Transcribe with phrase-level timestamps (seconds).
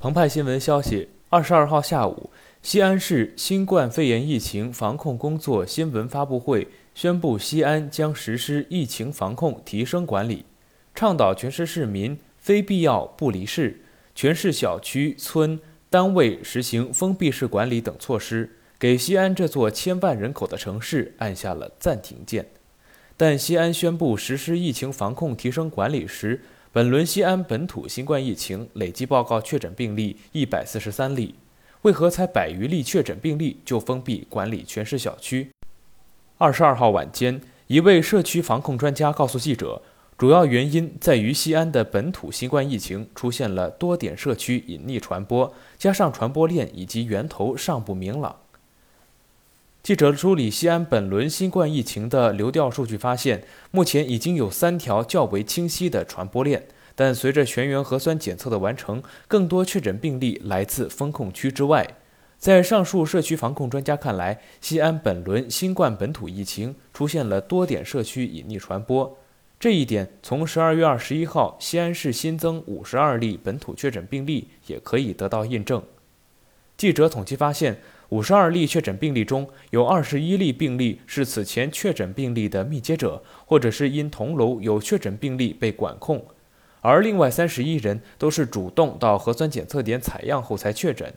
[0.00, 2.30] 澎湃新闻消息，二十二号下午，
[2.62, 10.44] 西安市新冠肺炎疫情防控工作新闻发布会宣布，西安将实施疫情防控提升管理，
[10.94, 13.80] 倡导全市市民非必要不离市，
[14.14, 15.58] 全市小区、村、
[15.90, 22.46] 单位实行封闭式管理等措施，给西安这座千万人口的城市按下了暂停键。
[23.16, 26.40] 但西安宣布实施疫情防控提升管理时，
[26.78, 31.34] 本轮西安本土新冠疫情累计报告确诊病例一百四十三例，
[31.82, 35.50] 为何才百余例确诊病例就封闭管理全市小区？
[36.36, 39.82] 二十二号晚间，一位社区防控专家告诉记者，
[40.16, 48.36] 主要原因在于西安的本土新冠疫情出现了多点社区隐匿传播，加上传播链以及源头尚不明朗。
[49.88, 61.96] 记者梳理西安本轮新冠疫情的流调数据，发现目前已经有三条较为清晰的传播链，但随着全员核酸检测的完成，更多确诊病例来自封控区之外。
[62.36, 69.16] 在上述社区防控专家看来，西安本轮新冠本土疫情出现了多点社区隐匿传播，
[69.58, 75.82] 这一点从十二月二十一号西安市新增五十二例本土确诊病例也可以得到印证。
[76.76, 77.80] 记者统计发现。
[78.10, 86.24] 五十二例确诊病例中有二十一例病例是此前确诊病例的密接者，或者是因同楼有确诊病例被管控，
[86.80, 91.12] 而另外三十一人都是主动到核酸检测点采样后才确诊。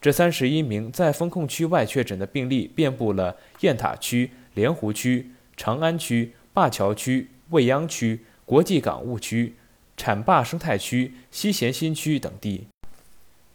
[0.00, 9.56] 这三十一名在封控区外确诊的病例遍布了雁塔区、莲湖区、长安区、灞桥区、未央区、国际港务区、
[9.94, 12.68] 浐灞生态区、西咸新区等地。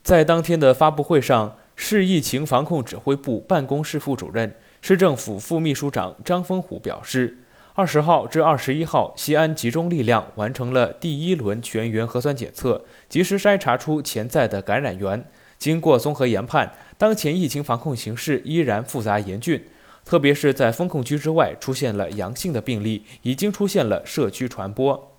[0.03, 1.58] 在当天的发布会上。
[1.76, 7.38] 市疫情防控指挥部办公室副主任、市政府副秘书长张峰虎表示，
[7.73, 15.26] 二十号至二十一号，西安集中力量完成了第一轮全员核酸检测，及时筛查出潜在的感染源。
[15.58, 19.62] 经过综合研判，当前疫情防控形势依然复杂严峻，
[20.06, 25.11] 特别是在封控区之外出现了阳性的病例，已经出现了社区传播。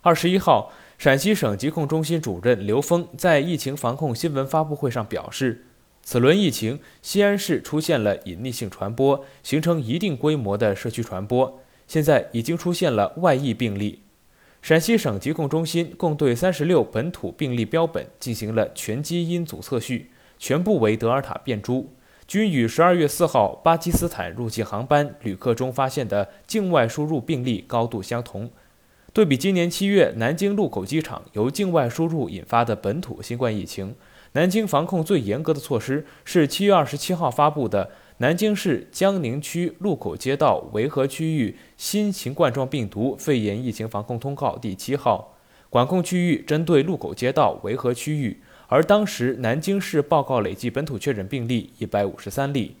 [0.00, 0.72] 二十一号。
[0.96, 5.66] 陕西省疾控中心主任刘峰在疫情防控新闻发布会上表示，
[6.02, 14.02] 此轮疫情，西安市出现了隐匿性传播，形成一定规模的社区传播，现在已经出现了外溢病例。
[14.62, 21.92] 陕西省疾控中心共对三十六本土病例标本进行了全基因组测序，全部为德尔塔变株，
[22.26, 28.50] 均与十二月四号巴基斯坦入境航班旅客中发现的境外输入病例高度相同。
[29.14, 33.94] 对比今年七月南京禄口机场由境外输入引发的本土新冠疫情，
[34.32, 37.86] 南京防控最严格的措施是七月二十七号发布的
[38.16, 45.36] 《南京市江宁区禄口街道维和区域新型冠状病毒肺炎疫情防控通告》第七号，
[45.70, 52.74] 管控区域针对禄口街道维和区域，而当时南京市报告累计本土确诊病例一百五十三例。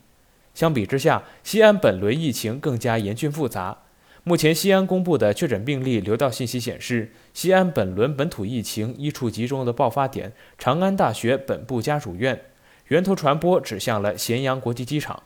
[0.52, 3.78] 相比之下，西安本轮疫情更加严峻复杂。
[4.26, 12.40] 目前，西安公布的确诊病例流调信息显示，西安本轮本土疫情一处集中的爆发点——长安大学本部家属院，
[12.88, 15.22] 源头传播指向了咸阳国际机场。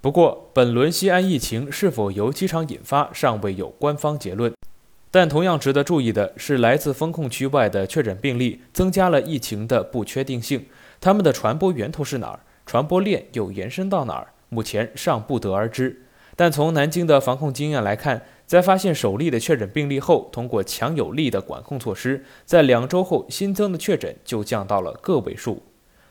[0.00, 4.50] 不过，本轮西安疫情是否由机场引发，尚未有官方结论。
[5.10, 10.64] 但同样值得注意的是，来自封控区外的确诊病例增加了疫情的不确定性，
[10.98, 12.40] 他们的传播源头是哪儿？
[12.64, 14.28] 传播链又延伸到哪儿？
[14.48, 16.06] 目前尚不得而知。
[16.36, 25.62] 但从南京的防控经验来看，在发现首例的确诊病例后，通过强有力的管控措施，在两周后新增的确诊就降到了个位数。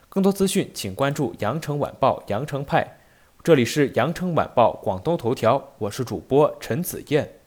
[0.08, 2.98] 更多资讯，请关注羊城晚报羊城派。
[3.42, 7.39] 这里是羊城晚报广东头条，我是主播陈子燕。